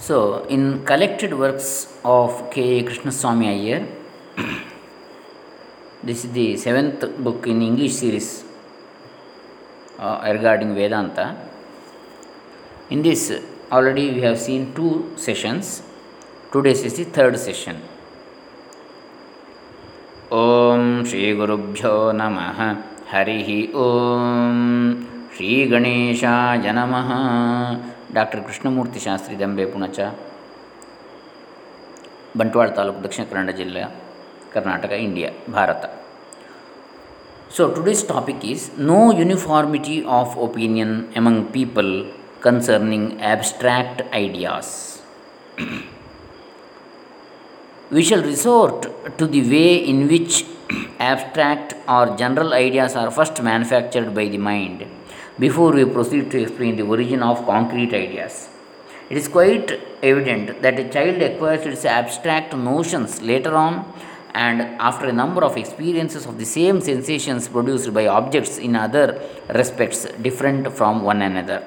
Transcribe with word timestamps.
So, 0.00 0.44
in 0.44 0.84
collected 0.84 1.34
works 1.34 1.98
of 2.04 2.52
K. 2.52 2.84
Krishnaswamy 2.84 3.46
Iyer, 3.48 3.86
this 6.04 6.24
is 6.24 6.30
the 6.30 6.56
seventh 6.56 7.00
book 7.18 7.48
in 7.48 7.60
English 7.62 7.94
series 7.94 8.44
uh, 9.98 10.20
regarding 10.32 10.76
Vedanta. 10.76 11.36
In 12.90 13.02
this, 13.02 13.42
already 13.72 14.12
we 14.14 14.20
have 14.20 14.38
seen 14.38 14.72
two 14.72 15.12
sessions. 15.16 15.82
Today's 16.52 16.84
is 16.84 16.94
the 16.94 17.04
third 17.04 17.36
session. 17.36 17.82
Gurubhyo 20.30 22.12
Namaha 22.14 22.82
Harihi 23.08 23.74
Om 23.74 25.28
Shri 25.34 25.66
Ganesha 25.68 26.60
Janamaha 26.64 27.97
doctor 28.17 28.41
Krishnamurthy 28.47 28.99
Shastri 28.99 29.35
Dambe 29.39 29.65
Punacha 29.65 29.99
Bantwal 32.37 32.69
taluk 32.69 33.03
Dakshina 33.03 33.23
Kannada 33.31 33.51
ಜಿಲ್ಲೆ 33.55 33.83
Karnataka 34.53 34.91
India 35.07 35.29
Bharat 35.53 35.83
so 37.55 37.63
today's 37.75 38.03
topic 38.07 38.45
is 38.45 38.63
no 38.91 38.99
uniformity 39.21 39.97
of 40.19 40.33
opinion 40.47 40.95
among 41.15 41.43
people 41.53 41.91
concerning 42.43 43.09
abstract 43.33 44.01
ideas 44.23 44.73
we 47.91 48.03
shall 48.03 48.23
resort 48.23 48.77
to 49.17 49.27
the 49.27 49.41
way 49.49 49.67
in 49.91 50.07
which 50.07 50.35
abstract 50.99 51.75
or 51.87 52.17
general 52.17 52.53
ideas 52.55 52.95
are 52.95 53.09
first 53.11 53.41
manufactured 53.43 54.13
by 54.15 54.25
the 54.27 54.39
mind 54.47 54.79
before 55.38 55.72
we 55.72 55.84
proceed 55.84 56.30
to 56.32 56.42
explain 56.42 56.76
the 56.76 56.82
origin 56.82 57.22
of 57.22 57.44
concrete 57.46 57.92
ideas. 57.94 58.48
It 59.10 59.16
is 59.16 59.28
quite 59.28 59.80
evident 60.02 60.60
that 60.62 60.78
a 60.78 60.88
child 60.88 61.22
acquires 61.22 61.64
its 61.66 61.84
abstract 61.84 62.54
notions 62.54 63.22
later 63.22 63.54
on 63.54 63.72
and 64.34 64.60
after 64.88 65.06
a 65.08 65.12
number 65.12 65.42
of 65.42 65.56
experiences 65.56 66.26
of 66.26 66.36
the 66.38 66.44
same 66.44 66.80
sensations 66.80 67.48
produced 67.48 67.92
by 67.94 68.06
objects 68.06 68.58
in 68.58 68.76
other 68.76 69.06
respects 69.60 70.04
different 70.26 70.72
from 70.78 71.02
one 71.02 71.22
another. 71.22 71.60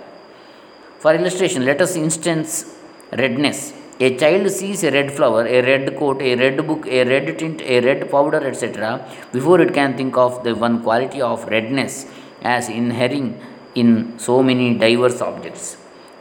For 0.99 1.15
illustration, 1.15 1.65
let 1.65 1.81
us 1.81 1.95
instance 1.95 2.77
redness. 3.11 3.73
A 3.99 4.15
child 4.17 4.49
sees 4.51 4.83
a 4.83 4.91
red 4.91 5.11
flower, 5.11 5.45
a 5.47 5.61
red 5.61 5.97
coat, 5.97 6.21
a 6.21 6.35
red 6.35 6.65
book, 6.67 6.85
a 6.87 7.03
red 7.03 7.37
tint, 7.39 7.61
a 7.61 7.81
red 7.81 8.09
powder, 8.09 8.41
etc., 8.47 9.05
before 9.31 9.59
it 9.61 9.73
can 9.73 9.95
think 9.97 10.15
of 10.17 10.43
the 10.43 10.53
one 10.55 10.81
quality 10.83 11.21
of 11.21 11.45
redness 11.45 12.07
as 12.41 12.69
inhering 12.69 13.39
in 13.75 14.17
so 14.19 14.41
many 14.43 14.73
diverse 14.77 15.21
objects. 15.21 15.77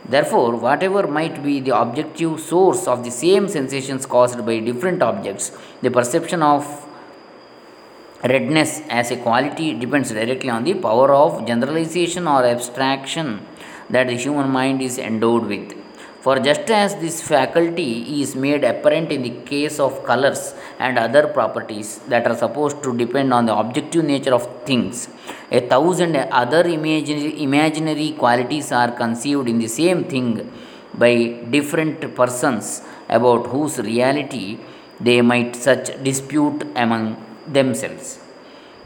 Therefore, 0.09 0.57
whatever 0.57 1.07
might 1.07 1.43
be 1.43 1.61
the 1.61 1.79
objective 1.79 2.41
source 2.41 2.87
of 2.89 3.05
the 3.05 3.11
same 3.11 3.49
sensations 3.49 4.07
caused 4.07 4.45
by 4.47 4.59
different 4.61 5.03
objects, 5.03 5.53
the 5.83 5.91
perception 5.91 6.43
of 6.43 6.65
redness 8.25 8.83
as 8.89 9.11
a 9.11 9.17
quality 9.17 9.75
depends 9.75 10.11
directly 10.11 10.51
on 10.51 10.65
the 10.65 10.75
power 10.75 11.13
of 11.15 11.47
generalization 11.47 12.27
or 12.27 12.45
abstraction 12.45 13.47
that 13.89 14.09
the 14.09 14.15
human 14.15 14.51
mind 14.51 14.83
is 14.83 14.99
endowed 14.99 15.47
with. 15.47 15.80
For 16.25 16.39
just 16.39 16.71
as 16.71 16.97
this 17.03 17.17
faculty 17.23 18.21
is 18.21 18.37
made 18.37 18.63
apparent 18.63 19.11
in 19.11 19.23
the 19.23 19.35
case 19.51 19.81
of 19.81 20.05
colors 20.05 20.55
and 20.79 20.99
other 20.99 21.23
properties 21.37 21.91
that 22.09 22.27
are 22.27 22.37
supposed 22.37 22.83
to 22.83 22.91
depend 23.03 23.33
on 23.33 23.47
the 23.47 23.57
objective 23.57 24.05
nature 24.05 24.35
of 24.35 24.45
things, 24.65 25.09
a 25.51 25.61
thousand 25.61 26.17
other 26.17 26.63
imaginary, 26.79 27.43
imaginary 27.43 28.11
qualities 28.13 28.71
are 28.71 28.93
conceived 28.93 29.49
in 29.49 29.59
the 29.59 29.67
same 29.67 30.05
thing 30.05 30.29
by 30.93 31.15
different 31.57 32.15
persons 32.15 32.83
about 33.09 33.47
whose 33.47 33.79
reality 33.79 34.59
they 35.01 35.23
might 35.23 35.57
such 35.57 35.87
dispute 36.05 36.67
among 36.77 37.17
themselves. 37.47 38.19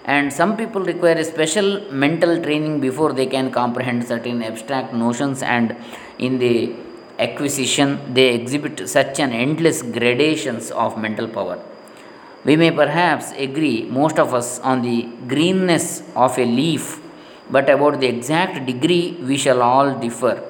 And 0.05 0.33
some 0.33 0.57
people 0.57 0.83
require 0.83 1.17
a 1.17 1.25
special 1.25 1.91
mental 1.91 2.41
training 2.41 2.79
before 2.79 3.13
they 3.13 3.27
can 3.27 3.51
comprehend 3.51 4.05
certain 4.07 4.43
abstract 4.43 4.93
notions, 4.93 5.43
and 5.43 5.75
in 6.19 6.39
the 6.39 6.75
acquisition 7.19 8.15
they 8.15 8.35
exhibit 8.35 8.89
such 8.89 9.21
an 9.21 9.33
endless 9.33 9.83
gradations 9.83 10.71
of 10.71 10.99
mental 10.99 11.29
power. 11.29 11.63
We 12.45 12.57
may 12.57 12.71
perhaps 12.71 13.33
agree, 13.33 13.85
most 13.85 14.19
of 14.19 14.35
us, 14.35 14.59
on 14.61 14.83
the 14.83 15.09
greenness 15.27 16.03
of 16.15 16.39
a 16.39 16.45
leaf, 16.45 17.01
but 17.51 17.71
about 17.71 18.01
the 18.01 18.07
exact 18.07 18.67
degree 18.67 19.17
we 19.23 19.39
shall 19.39 19.63
all 19.63 19.99
differ. 19.99 20.43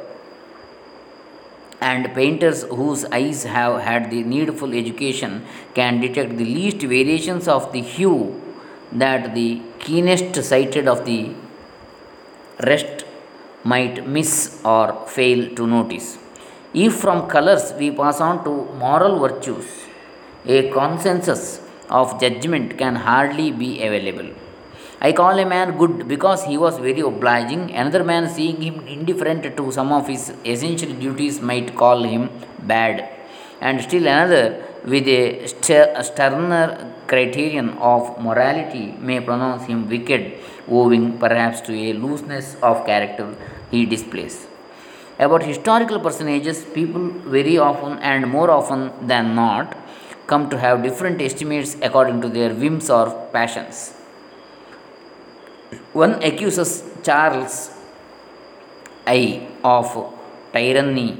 And 1.81 2.13
painters 2.15 2.63
whose 2.65 3.05
eyes 3.05 3.45
have 3.45 3.81
had 3.83 4.11
the 4.11 4.23
needful 4.25 4.73
education 4.73 5.45
can 5.75 6.01
detect 6.01 6.37
the 6.37 6.45
least 6.45 6.79
variations 6.79 7.47
of 7.47 7.73
the 7.73 7.81
hue 7.81 8.41
that 8.91 9.35
the 9.35 9.61
keenest 9.79 10.43
sighted 10.43 10.89
of 10.89 11.05
the 11.05 11.35
rest 12.67 13.05
might 13.65 14.07
miss 14.07 14.61
or 14.65 15.07
fail 15.07 15.55
to 15.55 15.67
notice. 15.67 16.24
If 16.83 16.95
from 17.03 17.29
colors 17.29 17.73
we 17.79 17.93
pass 17.93 18.21
on 18.21 18.43
to 18.43 18.53
moral 18.85 19.21
virtues, 19.21 19.67
a 20.45 20.71
consensus 20.71 21.61
of 21.89 22.21
judgment 22.21 22.77
can 22.77 22.97
hardly 22.97 23.53
be 23.53 23.81
available. 23.81 24.31
I 25.01 25.13
call 25.13 25.39
a 25.39 25.47
man 25.47 25.79
good 25.79 26.09
because 26.09 26.43
he 26.43 26.59
was 26.59 26.79
very 26.79 26.99
obliging. 26.99 27.71
Another 27.71 28.03
man, 28.03 28.29
seeing 28.29 28.61
him 28.61 28.85
indifferent 28.89 29.57
to 29.57 29.71
some 29.71 29.93
of 29.93 30.09
his 30.09 30.33
essential 30.45 30.93
duties, 30.95 31.41
might 31.41 31.77
call 31.77 32.03
him 32.03 32.29
bad. 32.59 33.09
And 33.61 33.81
still 33.81 34.09
another, 34.09 34.65
with 34.85 35.07
a 35.07 35.47
sterner 35.47 36.93
criterion 37.07 37.69
of 37.79 38.21
morality, 38.21 38.97
may 38.99 39.21
pronounce 39.21 39.65
him 39.67 39.89
wicked, 39.89 40.41
owing 40.69 41.19
perhaps 41.19 41.61
to 41.69 41.73
a 41.73 41.93
looseness 41.93 42.57
of 42.63 42.85
character 42.85 43.33
he 43.71 43.87
displays. 43.87 44.49
About 45.19 45.45
historical 45.45 46.01
personages, 46.01 46.65
people 46.65 47.09
very 47.37 47.57
often 47.57 47.99
and 47.99 48.29
more 48.29 48.51
often 48.51 48.91
than 49.07 49.35
not 49.35 49.77
come 50.27 50.51
to 50.51 50.59
have 50.59 50.83
different 50.83 51.21
estimates 51.21 51.77
according 51.83 52.21
to 52.23 52.29
their 52.29 52.53
whims 52.53 52.91
or 52.91 53.11
passions. 53.33 53.95
One 55.93 56.15
accuses 56.23 56.83
Charles 57.05 57.71
I 59.07 59.47
of 59.63 60.15
tyranny, 60.53 61.19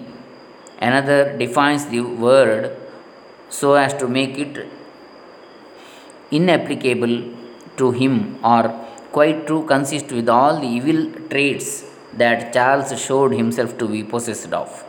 another 0.81 1.37
defines 1.39 1.87
the 1.87 2.01
word 2.01 2.77
so 3.49 3.75
as 3.75 3.95
to 3.95 4.09
make 4.09 4.39
it 4.39 4.67
inapplicable 6.33 7.33
to 7.77 7.91
him, 7.93 8.39
or 8.43 8.75
quite 9.13 9.47
true 9.47 9.65
consist 9.67 10.11
with 10.11 10.29
all 10.29 10.61
the 10.61 10.67
evil 10.67 11.13
traits 11.31 11.85
that 12.17 12.53
Charles 12.53 12.91
showed 13.01 13.33
himself 13.33 13.77
to 13.79 13.87
be 13.89 14.03
possessed 14.03 14.53
of. 14.53 14.85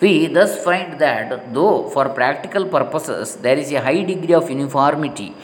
We 0.00 0.28
thus 0.28 0.62
find 0.64 0.98
that 1.00 1.52
though 1.52 1.88
for 1.90 2.08
practical 2.10 2.64
purposes 2.66 3.36
there 3.36 3.58
is 3.58 3.72
a 3.72 3.80
high 3.80 4.02
degree 4.04 4.34
of 4.34 4.48
uniformity 4.48 5.34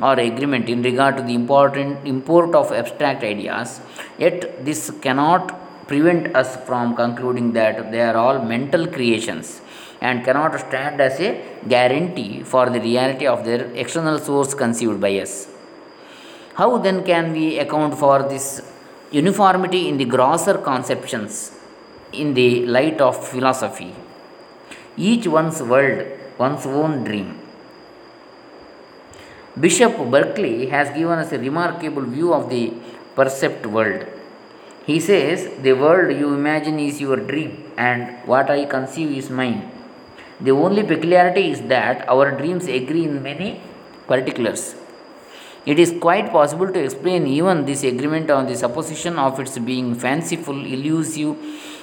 or 0.00 0.14
agreement 0.18 0.68
in 0.68 0.82
regard 0.82 1.16
to 1.16 1.22
the 1.22 1.34
important 1.34 2.06
import 2.06 2.54
of 2.54 2.72
abstract 2.72 3.22
ideas, 3.24 3.80
yet 4.18 4.64
this 4.64 4.90
cannot 5.02 5.86
prevent 5.88 6.34
us 6.34 6.56
from 6.66 6.94
concluding 6.94 7.52
that 7.52 7.90
they 7.92 8.00
are 8.00 8.16
all 8.16 8.38
mental 8.42 8.86
creations 8.86 9.60
and 10.00 10.24
cannot 10.24 10.58
stand 10.60 11.00
as 11.00 11.18
a 11.20 11.30
guarantee 11.68 12.42
for 12.42 12.64
the 12.70 12.80
reality 12.80 13.26
of 13.26 13.44
their 13.44 13.62
external 13.82 14.18
source 14.18 14.52
conceived 14.54 15.00
by 15.00 15.12
us. 15.24 15.48
How 16.54 16.78
then 16.78 17.04
can 17.04 17.32
we 17.32 17.58
account 17.58 17.98
for 17.98 18.22
this 18.22 18.46
uniformity 19.20 19.80
in 19.88 19.96
the 20.00 20.08
grosser 20.14 20.56
conceptions 20.70 21.34
in 22.22 22.28
the 22.38 22.50
light 22.76 23.00
of 23.00 23.14
philosophy. 23.32 23.92
Each 24.96 25.26
one's 25.26 25.60
world, 25.62 26.00
one's 26.38 26.66
own 26.66 27.04
dream. 27.04 27.28
Bishop 29.64 29.96
Berkeley 30.14 30.66
has 30.66 30.88
given 30.98 31.18
us 31.24 31.30
a 31.32 31.38
remarkable 31.38 32.02
view 32.02 32.32
of 32.38 32.50
the 32.50 32.72
percept 33.14 33.66
world. 33.66 34.04
He 34.86 34.98
says, 34.98 35.48
The 35.62 35.74
world 35.74 36.16
you 36.20 36.34
imagine 36.34 36.78
is 36.80 37.00
your 37.00 37.16
dream, 37.16 37.52
and 37.76 38.16
what 38.26 38.50
I 38.50 38.64
conceive 38.64 39.12
is 39.16 39.30
mine. 39.30 39.70
The 40.40 40.50
only 40.50 40.82
peculiarity 40.82 41.52
is 41.52 41.62
that 41.74 42.08
our 42.08 42.36
dreams 42.40 42.66
agree 42.66 43.04
in 43.04 43.22
many 43.22 43.60
particulars. 44.08 44.74
It 45.66 45.78
is 45.78 45.94
quite 45.98 46.30
possible 46.30 46.70
to 46.70 46.78
explain 46.78 47.26
even 47.26 47.64
this 47.64 47.84
agreement 47.84 48.30
on 48.30 48.46
the 48.46 48.54
supposition 48.54 49.18
of 49.18 49.40
its 49.40 49.58
being 49.58 49.94
fanciful, 49.94 50.58
elusive, 50.64 51.36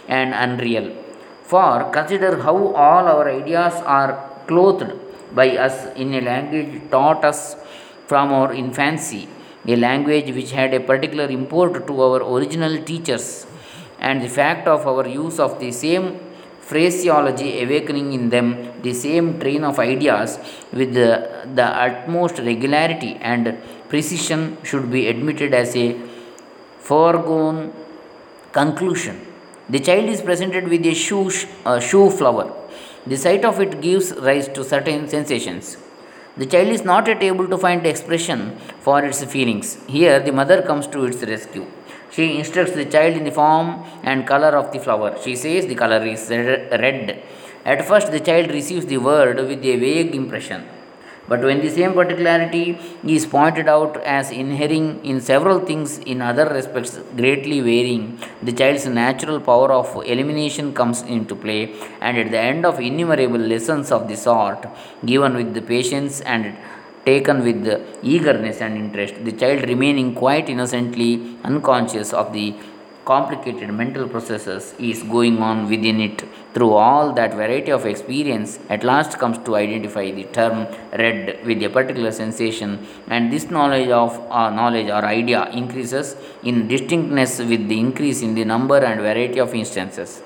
and 0.08 0.34
unreal. 0.34 0.96
For 1.44 1.90
consider 1.92 2.42
how 2.42 2.58
all 2.74 3.08
our 3.08 3.28
ideas 3.30 3.74
are 3.98 4.30
clothed 4.48 4.92
by 5.34 5.58
us 5.58 5.96
in 5.96 6.14
a 6.14 6.22
language 6.22 6.82
taught 6.92 7.26
us 7.26 7.56
from 8.06 8.32
our 8.32 8.54
infancy, 8.54 9.28
a 9.68 9.76
language 9.76 10.32
which 10.36 10.52
had 10.52 10.74
a 10.74 10.80
particular 10.80 11.26
import 11.26 11.88
to 11.88 12.02
our 12.02 12.22
original 12.36 12.84
teachers, 12.84 13.48
and 14.00 14.22
the 14.22 14.30
fact 14.30 14.68
of 14.68 14.86
our 14.86 15.08
use 15.08 15.40
of 15.40 15.60
the 15.60 15.72
same 15.72 16.20
phraseology, 16.62 17.64
awakening 17.64 18.14
in 18.14 18.30
them 18.30 18.48
the 18.82 18.94
same 18.94 19.40
train 19.40 19.64
of 19.64 19.80
ideas 19.80 20.40
with 20.72 20.94
the, 20.94 21.10
the 21.56 21.66
utmost 21.66 22.38
regularity 22.40 23.14
and 23.22 23.58
precision 23.90 24.58
should 24.64 24.90
be 24.90 25.08
admitted 25.08 25.54
as 25.54 25.76
a 25.76 25.88
foregone 26.80 27.74
conclusion. 28.52 29.20
The 29.70 29.80
child 29.80 30.06
is 30.10 30.22
presented 30.22 30.68
with 30.68 30.86
a 30.86 30.94
shoe, 30.94 31.30
uh, 31.66 31.80
shoe 31.80 32.10
flower. 32.10 32.54
The 33.06 33.18
sight 33.18 33.44
of 33.46 33.60
it 33.60 33.82
gives 33.82 34.12
rise 34.14 34.48
to 34.50 34.64
certain 34.64 35.08
sensations. 35.08 35.78
The 36.38 36.46
child 36.46 36.70
is 36.70 36.84
not 36.84 37.08
yet 37.08 37.22
able 37.24 37.48
to 37.48 37.58
find 37.58 37.86
expression 37.86 38.58
for 38.80 39.04
its 39.04 39.24
feelings. 39.24 39.78
Here, 39.88 40.20
the 40.20 40.32
mother 40.32 40.62
comes 40.62 40.88
to 40.88 41.06
its 41.06 41.22
rescue. 41.24 41.66
She 42.14 42.38
instructs 42.38 42.74
the 42.74 42.86
child 42.86 43.16
in 43.16 43.24
the 43.24 43.32
form 43.32 43.84
and 44.04 44.28
color 44.28 44.54
of 44.62 44.72
the 44.74 44.80
flower. 44.80 45.18
She 45.24 45.36
says 45.36 45.66
the 45.68 45.76
color 45.76 46.04
is 46.06 46.30
red. 46.30 47.24
At 47.64 47.88
first, 47.88 48.12
the 48.12 48.20
child 48.20 48.50
receives 48.52 48.86
the 48.86 48.98
word 48.98 49.38
with 49.38 49.64
a 49.64 49.76
vague 49.78 50.14
impression. 50.16 50.68
But 51.30 51.42
when 51.48 51.62
the 51.62 51.70
same 51.70 51.94
particularity 51.94 52.78
is 53.08 53.26
pointed 53.26 53.68
out 53.70 53.96
as 54.04 54.32
inhering 54.32 55.06
in 55.06 55.22
several 55.22 55.60
things 55.60 56.00
in 56.00 56.22
other 56.22 56.46
respects 56.50 57.00
greatly 57.16 57.62
varying, 57.62 58.20
the 58.42 58.52
child's 58.52 58.86
natural 58.88 59.40
power 59.40 59.72
of 59.72 59.96
elimination 60.06 60.74
comes 60.74 61.04
into 61.04 61.36
play, 61.36 61.74
and 62.02 62.18
at 62.18 62.32
the 62.32 62.40
end 62.40 62.66
of 62.66 62.82
innumerable 62.82 63.38
lessons 63.38 63.92
of 63.92 64.08
the 64.10 64.18
sort, 64.18 64.66
given 65.06 65.36
with 65.36 65.54
the 65.54 65.62
patience 65.62 66.20
and 66.22 66.58
taken 67.06 67.44
with 67.44 67.64
eagerness 68.04 68.62
and 68.62 68.78
interest, 68.78 69.24
the 69.26 69.32
child 69.32 69.68
remaining 69.68 70.14
quite 70.14 70.50
innocently 70.50 71.38
unconscious 71.44 72.14
of 72.14 72.32
the 72.34 72.54
complicated 73.06 73.74
mental 73.74 74.08
processes 74.08 74.76
is 74.78 75.02
going 75.04 75.38
on 75.40 75.68
within 75.70 76.00
it. 76.00 76.24
Through 76.54 76.74
all 76.74 77.14
that 77.14 77.34
variety 77.34 77.72
of 77.72 77.86
experience 77.86 78.60
at 78.70 78.84
last 78.84 79.18
comes 79.18 79.38
to 79.46 79.56
identify 79.56 80.12
the 80.12 80.26
term 80.26 80.68
red 80.92 81.44
with 81.46 81.64
a 81.64 81.70
particular 81.70 82.12
sensation 82.12 82.86
and 83.08 83.32
this 83.34 83.50
knowledge 83.50 83.90
of 83.90 84.20
uh, 84.30 84.50
knowledge 84.52 84.90
or 84.90 85.04
idea 85.04 85.50
increases 85.52 86.16
in 86.44 86.68
distinctness 86.68 87.40
with 87.40 87.68
the 87.68 87.80
increase 87.80 88.22
in 88.22 88.36
the 88.36 88.46
number 88.46 88.78
and 88.78 89.02
variety 89.02 89.40
of 89.40 89.54
instances. 89.56 90.22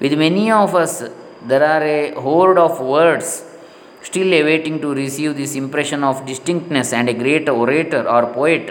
With 0.00 0.16
many 0.16 0.50
of 0.52 0.74
us 0.74 1.02
there 1.46 1.64
are 1.64 1.82
a 1.82 2.12
horde 2.12 2.58
of 2.58 2.80
words 2.80 3.47
still 4.08 4.32
awaiting 4.40 4.76
to 4.84 4.94
receive 5.02 5.32
this 5.40 5.54
impression 5.62 6.02
of 6.10 6.24
distinctness 6.30 6.92
and 6.98 7.08
a 7.08 7.18
great 7.22 7.48
orator 7.60 8.02
or 8.16 8.22
poet 8.38 8.66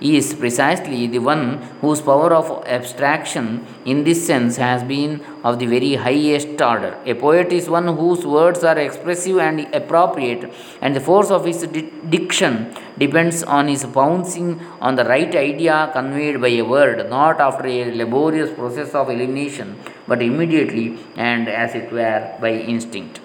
is 0.00 0.34
precisely 0.42 1.06
the 1.14 1.18
one 1.18 1.42
whose 1.80 2.00
power 2.00 2.32
of 2.32 2.46
abstraction 2.76 3.66
in 3.84 4.04
this 4.04 4.20
sense 4.26 4.56
has 4.56 4.82
been 4.84 5.20
of 5.44 5.58
the 5.58 5.66
very 5.66 5.94
highest 5.94 6.60
order. 6.70 6.96
A 7.04 7.14
poet 7.14 7.52
is 7.52 7.68
one 7.68 7.88
whose 8.00 8.24
words 8.24 8.62
are 8.62 8.78
expressive 8.78 9.38
and 9.38 9.74
appropriate, 9.74 10.52
and 10.80 10.94
the 10.94 11.00
force 11.00 11.30
of 11.30 11.44
his 11.44 11.62
di- 11.66 11.90
diction 12.08 12.74
depends 12.96 13.42
on 13.42 13.68
his 13.68 13.84
pouncing 13.84 14.60
on 14.80 14.94
the 14.94 15.04
right 15.04 15.34
idea 15.34 15.90
conveyed 15.92 16.40
by 16.40 16.48
a 16.48 16.62
word, 16.62 17.08
not 17.10 17.40
after 17.40 17.66
a 17.66 17.94
laborious 18.02 18.52
process 18.52 18.94
of 18.94 19.10
elimination, 19.10 19.76
but 20.06 20.22
immediately 20.22 20.98
and 21.16 21.48
as 21.48 21.74
it 21.74 21.90
were 21.92 22.20
by 22.40 22.52
instinct. 22.52 23.20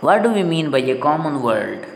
What 0.00 0.22
do 0.22 0.30
we 0.32 0.42
mean 0.42 0.70
by 0.70 0.80
a 0.80 0.98
common 0.98 1.42
world? 1.42 1.86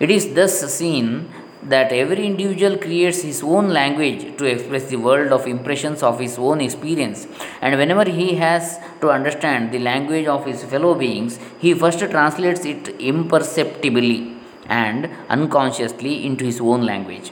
It 0.00 0.10
is 0.10 0.34
thus 0.34 0.58
seen 0.72 1.28
that 1.62 1.92
every 1.92 2.24
individual 2.24 2.78
creates 2.78 3.20
his 3.22 3.42
own 3.42 3.68
language 3.68 4.36
to 4.38 4.44
express 4.44 4.86
the 4.86 4.96
world 4.96 5.32
of 5.32 5.46
impressions 5.46 6.02
of 6.02 6.18
his 6.18 6.38
own 6.38 6.60
experience 6.60 7.26
and 7.60 7.76
whenever 7.76 8.08
he 8.08 8.36
has 8.36 8.78
to 9.00 9.10
understand 9.10 9.72
the 9.72 9.78
language 9.78 10.26
of 10.26 10.46
his 10.46 10.62
fellow 10.64 10.94
beings 10.94 11.38
he 11.58 11.74
first 11.74 11.98
translates 11.98 12.64
it 12.64 12.88
imperceptibly 13.00 14.36
and 14.68 15.10
unconsciously 15.28 16.24
into 16.24 16.44
his 16.44 16.60
own 16.60 16.86
language 16.86 17.30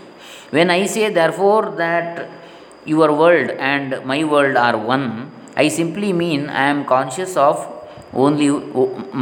when 0.51 0.71
i 0.71 0.85
say 0.87 1.09
therefore 1.09 1.71
that 1.77 2.29
your 2.85 3.13
world 3.13 3.51
and 3.73 4.05
my 4.05 4.25
world 4.25 4.57
are 4.57 4.77
one 4.77 5.31
i 5.55 5.69
simply 5.69 6.13
mean 6.13 6.51
i 6.51 6.67
am 6.67 6.85
conscious 6.85 7.37
of 7.37 7.76
only 8.25 8.49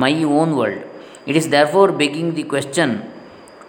my 0.05 0.15
own 0.39 0.51
world 0.61 0.83
it 1.27 1.37
is 1.41 1.49
therefore 1.49 1.91
begging 2.03 2.35
the 2.39 2.45
question 2.55 2.91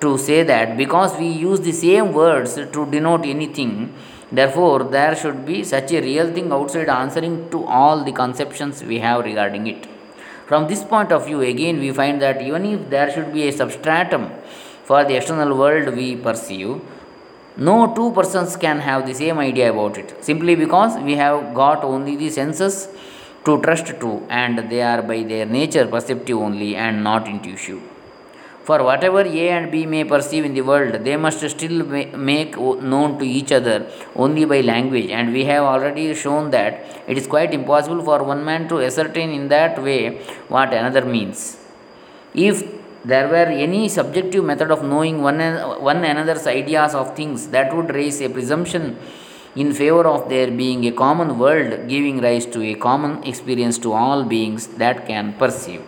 to 0.02 0.18
say 0.18 0.44
that 0.44 0.78
because 0.78 1.18
we 1.18 1.28
use 1.28 1.62
the 1.62 1.72
same 1.72 2.12
words 2.14 2.56
to 2.56 2.86
denote 2.94 3.26
anything, 3.26 3.94
therefore 4.32 4.84
there 4.84 5.16
should 5.16 5.46
be 5.46 5.64
such 5.64 5.92
a 5.94 6.02
real 6.02 6.32
thing 6.34 6.52
outside 6.52 6.90
answering 6.90 7.50
to 7.52 7.64
all 7.66 8.04
the 8.04 8.12
conceptions 8.12 8.84
we 8.84 9.00
have 9.00 9.24
regarding 9.24 9.68
it. 9.68 9.88
From 10.48 10.68
this 10.68 10.84
point 10.84 11.12
of 11.12 11.26
view, 11.26 11.42
again, 11.42 11.80
we 11.80 11.92
find 11.92 12.22
that 12.22 12.42
even 12.42 12.66
if 12.66 12.90
there 12.90 13.12
should 13.12 13.34
be 13.34 13.48
a 13.48 13.52
substratum 13.52 14.30
for 14.84 15.04
the 15.04 15.16
external 15.16 15.58
world 15.58 15.96
we 15.96 16.16
perceive, 16.16 16.82
no 17.58 17.94
two 17.96 18.12
persons 18.12 18.58
can 18.58 18.80
have 18.80 19.08
the 19.08 19.14
same 19.14 19.40
idea 19.40 19.72
about 19.72 19.98
it 19.98 20.14
simply 20.24 20.56
because 20.56 20.98
we 20.98 21.16
have 21.16 21.54
got 21.54 21.86
only 21.86 22.18
the 22.18 22.30
senses 22.30 22.90
to 23.46 23.62
trust 23.62 23.88
to 24.04 24.12
and 24.30 24.58
they 24.72 24.82
are 24.82 25.02
by 25.02 25.24
their 25.24 25.46
nature 25.46 25.88
perceptive 25.88 26.38
only 26.38 26.76
and 26.76 27.04
not 27.04 27.28
intuitive. 27.28 27.82
For 28.68 28.82
whatever 28.84 29.22
A 29.22 29.50
and 29.56 29.72
B 29.72 29.86
may 29.86 30.04
perceive 30.04 30.44
in 30.44 30.56
the 30.56 30.62
world, 30.62 30.94
they 31.04 31.18
must 31.18 31.48
still 31.56 31.86
make 32.32 32.58
known 32.58 33.20
to 33.20 33.26
each 33.26 33.52
other 33.52 33.86
only 34.16 34.46
by 34.46 34.62
language, 34.62 35.12
and 35.12 35.32
we 35.32 35.46
have 35.46 35.64
already 35.64 36.06
shown 36.16 36.50
that 36.50 37.04
it 37.08 37.16
is 37.16 37.28
quite 37.28 37.54
impossible 37.54 38.02
for 38.04 38.24
one 38.24 38.44
man 38.44 38.68
to 38.70 38.82
ascertain 38.82 39.30
in 39.30 39.50
that 39.50 39.82
way 39.84 40.18
what 40.48 40.74
another 40.74 41.06
means. 41.06 41.60
If 42.34 42.64
there 43.06 43.28
were 43.28 43.50
any 43.66 43.88
subjective 43.88 44.44
method 44.44 44.72
of 44.72 44.84
knowing 44.84 45.22
one, 45.22 45.40
one 45.92 46.04
another's 46.04 46.48
ideas 46.48 46.96
of 46.96 47.16
things, 47.16 47.50
that 47.50 47.76
would 47.76 47.94
raise 47.94 48.20
a 48.22 48.30
presumption 48.30 48.98
in 49.56 49.74
favor 49.74 50.06
of 50.06 50.30
there 50.30 50.52
being 50.52 50.86
a 50.86 50.92
common 50.92 51.40
world 51.40 51.88
giving 51.88 52.20
rise 52.22 52.46
to 52.46 52.62
a 52.62 52.76
common 52.76 53.24
experience 53.24 53.78
to 53.78 53.94
all 53.94 54.24
beings 54.24 54.68
that 54.82 55.06
can 55.08 55.34
perceive. 55.34 55.82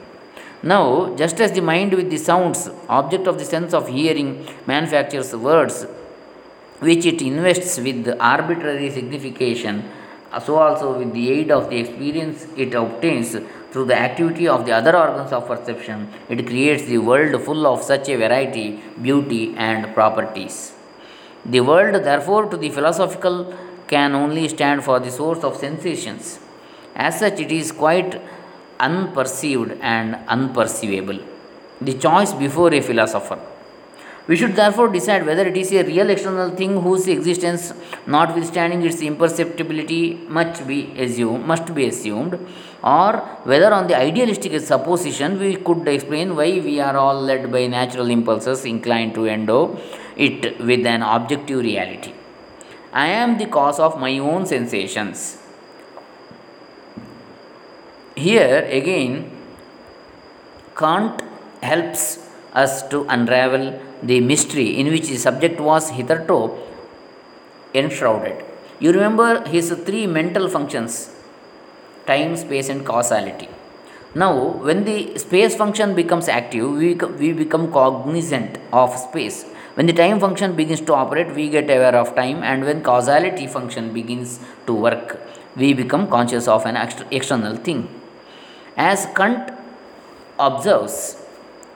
Now, 0.63 1.15
just 1.15 1.39
as 1.39 1.51
the 1.51 1.61
mind 1.61 1.93
with 1.93 2.09
the 2.09 2.17
sounds, 2.17 2.69
object 2.89 3.27
of 3.27 3.37
the 3.37 3.45
sense 3.45 3.73
of 3.73 3.87
hearing, 3.87 4.47
manufactures 4.65 5.35
words 5.35 5.85
which 6.79 7.05
it 7.05 7.21
invests 7.21 7.77
with 7.79 8.07
arbitrary 8.19 8.89
signification, 8.91 9.83
so 10.45 10.55
also 10.55 10.97
with 10.97 11.13
the 11.13 11.31
aid 11.31 11.51
of 11.51 11.69
the 11.69 11.77
experience 11.77 12.47
it 12.55 12.73
obtains 12.73 13.35
through 13.71 13.85
the 13.85 13.99
activity 13.99 14.47
of 14.47 14.65
the 14.65 14.71
other 14.71 14.95
organs 14.95 15.31
of 15.31 15.47
perception, 15.47 16.07
it 16.29 16.45
creates 16.47 16.83
the 16.85 16.97
world 16.97 17.39
full 17.43 17.67
of 17.67 17.83
such 17.83 18.09
a 18.09 18.15
variety, 18.15 18.81
beauty, 19.01 19.53
and 19.57 19.93
properties. 19.93 20.73
The 21.45 21.61
world, 21.61 22.03
therefore, 22.03 22.49
to 22.49 22.57
the 22.57 22.69
philosophical 22.69 23.53
can 23.87 24.15
only 24.15 24.47
stand 24.47 24.83
for 24.83 24.99
the 24.99 25.11
source 25.11 25.43
of 25.43 25.55
sensations. 25.57 26.39
As 26.95 27.19
such, 27.19 27.39
it 27.39 27.51
is 27.51 27.71
quite 27.71 28.21
unperceived 28.79 29.77
and 29.81 30.15
unperceivable. 30.27 31.23
The 31.81 31.93
choice 31.93 32.33
before 32.33 32.73
a 32.73 32.81
philosopher. 32.81 33.39
We 34.27 34.35
should 34.35 34.55
therefore 34.57 34.89
decide 34.89 35.25
whether 35.25 35.45
it 35.47 35.55
is 35.55 35.71
a 35.71 35.83
real 35.83 36.09
external 36.09 36.49
thing 36.49 36.81
whose 36.81 37.07
existence, 37.07 37.73
notwithstanding 38.05 38.81
its 38.81 39.01
imperceptibility, 39.01 40.15
must 40.27 40.67
be 40.67 40.79
assumed, 40.99 41.45
must 41.45 41.73
be 41.73 41.85
assumed, 41.85 42.37
or 42.83 43.17
whether 43.45 43.73
on 43.73 43.87
the 43.87 43.97
idealistic 43.97 44.59
supposition 44.59 45.39
we 45.39 45.55
could 45.55 45.87
explain 45.87 46.35
why 46.35 46.49
we 46.59 46.79
are 46.81 46.97
all 46.97 47.21
led 47.21 47.49
by 47.51 47.67
natural 47.67 48.09
impulses 48.09 48.65
inclined 48.65 49.15
to 49.15 49.27
endow 49.27 49.79
it 50.17 50.59
with 50.59 50.85
an 50.85 51.03
objective 51.03 51.59
reality. 51.59 52.11
I 52.93 53.07
am 53.07 53.37
the 53.37 53.45
cause 53.45 53.79
of 53.79 53.99
my 53.99 54.17
own 54.17 54.45
sensations. 54.45 55.37
Here 58.15 58.67
again, 58.71 59.31
Kant 60.75 61.21
helps 61.61 62.29
us 62.53 62.87
to 62.89 63.05
unravel 63.09 63.79
the 64.01 64.19
mystery 64.21 64.79
in 64.79 64.87
which 64.87 65.07
the 65.07 65.17
subject 65.17 65.59
was 65.59 65.89
hitherto 65.89 66.57
enshrouded. 67.73 68.43
You 68.79 68.91
remember 68.91 69.47
his 69.47 69.71
three 69.85 70.07
mental 70.07 70.49
functions 70.49 71.13
time, 72.05 72.37
space, 72.37 72.69
and 72.69 72.85
causality. 72.85 73.49
Now, 74.15 74.33
when 74.67 74.85
the 74.85 75.17
space 75.17 75.55
function 75.55 75.93
becomes 75.93 76.27
active, 76.29 76.71
we, 76.71 76.93
we 76.93 77.33
become 77.33 77.71
cognizant 77.71 78.57
of 78.71 78.97
space. 78.97 79.45
When 79.77 79.85
the 79.85 79.93
time 79.93 80.19
function 80.19 80.55
begins 80.55 80.81
to 80.81 80.93
operate, 80.95 81.35
we 81.35 81.49
get 81.49 81.65
aware 81.65 81.95
of 81.95 82.15
time, 82.15 82.41
and 82.41 82.65
when 82.65 82.81
causality 82.81 83.45
function 83.45 83.93
begins 83.93 84.39
to 84.65 84.73
work, 84.73 85.19
we 85.55 85.73
become 85.73 86.09
conscious 86.09 86.47
of 86.47 86.65
an 86.65 86.75
external 87.11 87.55
thing. 87.57 87.87
As 88.75 89.05
Kant 89.15 89.51
observes, 90.39 91.23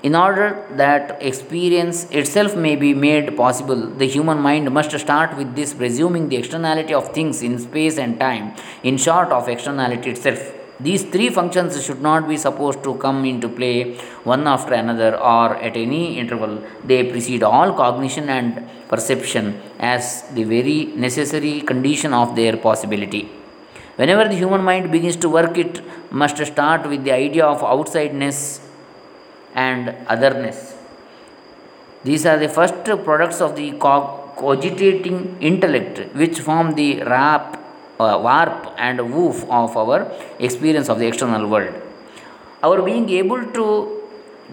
in 0.02 0.16
order 0.16 0.66
that 0.72 1.22
experience 1.22 2.10
itself 2.10 2.56
may 2.56 2.76
be 2.76 2.96
made 2.96 3.38
possible, 3.38 3.86
the 4.02 4.08
human 4.08 4.40
mind 4.40 4.72
must 4.72 4.98
start 4.98 5.38
with 5.38 5.56
this 5.56 5.76
presuming 5.76 6.28
the 6.30 6.38
externality 6.38 6.96
of 6.96 7.14
things 7.14 7.44
in 7.44 7.60
space 7.60 8.00
and 8.00 8.20
time, 8.20 8.56
in 8.82 8.98
short, 8.98 9.30
of 9.30 9.48
externality 9.48 10.10
itself. 10.10 10.42
These 10.88 11.04
three 11.14 11.30
functions 11.30 11.84
should 11.86 12.02
not 12.02 12.28
be 12.28 12.38
supposed 12.38 12.84
to 12.84 12.96
come 12.96 13.24
into 13.26 13.48
play 13.48 13.96
one 14.24 14.48
after 14.48 14.74
another 14.74 15.16
or 15.18 15.56
at 15.68 15.76
any 15.78 16.18
interval. 16.18 16.64
They 16.84 17.04
precede 17.12 17.44
all 17.44 17.74
cognition 17.74 18.30
and 18.30 18.68
perception 18.90 19.62
as 19.80 20.24
the 20.38 20.44
very 20.44 20.86
necessary 21.06 21.62
condition 21.62 22.14
of 22.14 22.36
their 22.36 22.58
possibility. 22.58 23.30
Whenever 23.98 24.28
the 24.28 24.36
human 24.36 24.64
mind 24.64 24.92
begins 24.92 25.18
to 25.18 25.30
work, 25.30 25.58
it 25.58 25.82
must 26.12 26.44
start 26.46 26.88
with 26.90 27.04
the 27.04 27.12
idea 27.12 27.46
of 27.46 27.62
outsideness 27.62 28.60
and 29.54 29.96
otherness. 30.08 30.76
These 32.04 32.26
are 32.26 32.38
the 32.38 32.50
first 32.50 32.84
products 32.84 33.42
of 33.42 33.56
the 33.56 33.74
cogitating 33.74 35.38
intellect, 35.40 36.16
which 36.16 36.40
form 36.40 36.74
the 36.74 37.04
wrap 37.04 37.58
uh, 37.58 37.61
warp 38.28 38.74
and 38.78 39.14
woof 39.14 39.44
of 39.50 39.76
our 39.78 40.00
experience 40.40 40.90
of 40.90 41.00
the 41.00 41.08
external 41.08 41.48
world. 41.48 41.76
Our 42.64 42.82
being 42.82 43.10
able 43.10 43.44
to 43.60 43.66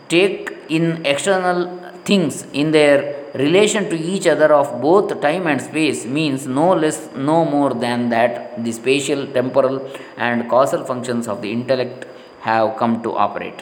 take 0.09 0.57
in 0.69 1.05
external 1.05 1.59
things 2.05 2.47
in 2.53 2.71
their 2.71 2.99
relation 3.35 3.89
to 3.91 3.97
each 4.13 4.27
other 4.27 4.51
of 4.61 4.69
both 4.81 5.21
time 5.21 5.47
and 5.47 5.61
space 5.61 6.07
means 6.07 6.47
no 6.47 6.69
less, 6.83 6.99
no 7.15 7.45
more 7.45 7.73
than 7.75 8.09
that 8.09 8.33
the 8.65 8.73
spatial, 8.73 9.27
temporal, 9.39 9.77
and 10.17 10.49
causal 10.49 10.85
functions 10.85 11.29
of 11.29 11.43
the 11.43 11.51
intellect 11.53 12.07
have 12.41 12.77
come 12.77 13.03
to 13.03 13.13
operate. 13.27 13.61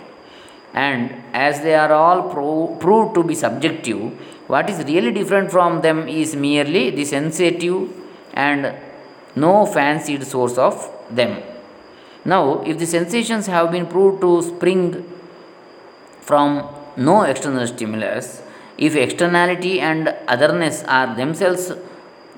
And 0.74 1.22
as 1.32 1.62
they 1.62 1.74
are 1.74 1.92
all 1.92 2.20
pro- 2.30 2.76
proved 2.78 3.14
to 3.16 3.22
be 3.24 3.34
subjective, 3.34 4.12
what 4.46 4.68
is 4.70 4.78
really 4.84 5.10
different 5.10 5.50
from 5.50 5.80
them 5.80 6.06
is 6.08 6.36
merely 6.36 6.90
the 6.90 7.04
sensitive 7.04 7.90
and 8.34 8.74
no 9.36 9.66
fancied 9.66 10.24
source 10.24 10.58
of 10.58 10.90
them. 11.10 11.42
Now, 12.24 12.62
if 12.62 12.78
the 12.78 12.86
sensations 12.86 13.46
have 13.46 13.70
been 13.70 13.86
proved 13.86 14.20
to 14.22 14.42
spring 14.42 15.04
from 16.20 16.68
no 16.96 17.22
external 17.22 17.66
stimulus, 17.66 18.42
if 18.78 18.96
externality 18.96 19.78
and 19.80 20.14
otherness 20.26 20.82
are 20.84 21.14
themselves 21.14 21.72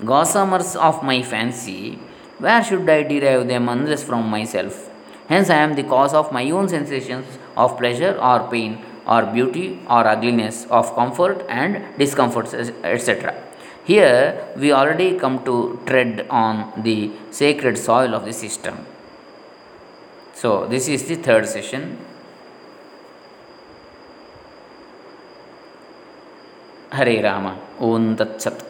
gossamers 0.00 0.76
of 0.76 1.02
my 1.02 1.23
fancy, 1.23 1.99
where 2.38 2.62
should 2.62 2.88
I 2.88 3.02
derive 3.02 3.49
them 3.49 3.69
unless 3.69 4.05
from 4.05 4.28
myself? 4.28 4.90
Hence, 5.28 5.50
I 5.50 5.57
am 5.57 5.75
the 5.75 5.83
cause 5.83 6.14
of 6.14 6.33
my 6.33 6.50
own 6.50 6.69
sensations 6.69 7.26
of 7.57 7.76
pleasure 7.78 8.17
or 8.19 8.49
pain, 8.50 8.78
or 9.07 9.23
beauty 9.26 9.81
or 9.88 10.07
ugliness, 10.07 10.67
of 10.71 10.95
comfort 10.95 11.45
and 11.49 11.99
discomforts, 11.99 12.55
etc. 12.55 13.48
Here 13.88 14.52
we 14.54 14.71
already 14.71 15.18
come 15.18 15.42
to 15.47 15.80
tread 15.87 16.26
on 16.28 16.83
the 16.83 17.11
sacred 17.30 17.78
soil 17.78 18.14
of 18.14 18.26
the 18.26 18.35
system. 18.35 18.85
So, 20.35 20.66
this 20.66 20.88
is 20.88 21.09
the 21.09 21.16
third 21.16 21.47
session. 21.49 21.97
Rama. 26.92 27.59
Om 27.80 28.16
Tat 28.16 28.42
Sat. 28.42 28.68